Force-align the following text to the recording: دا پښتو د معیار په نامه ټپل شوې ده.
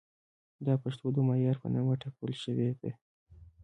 دا 0.65 0.73
پښتو 0.83 1.07
د 1.13 1.17
معیار 1.27 1.57
په 1.63 1.67
نامه 1.73 1.93
ټپل 2.01 2.31
شوې 2.43 2.69
ده. 2.79 2.91